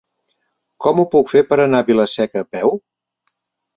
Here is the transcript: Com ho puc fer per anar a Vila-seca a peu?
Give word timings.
Com 0.85 1.01
ho 1.01 1.05
puc 1.11 1.29
fer 1.33 1.43
per 1.51 1.59
anar 1.67 1.83
a 1.85 1.89
Vila-seca 1.93 2.43
a 2.45 2.49
peu? 2.57 2.75